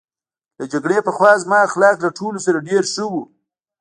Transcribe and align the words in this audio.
له 0.57 0.65
جګړې 0.73 0.97
پخوا 1.07 1.31
زما 1.43 1.57
اخلاق 1.67 1.95
له 2.05 2.09
ټولو 2.17 2.39
سره 2.45 2.65
ډېر 2.67 2.83
ښه 2.93 3.03
وو 3.11 3.23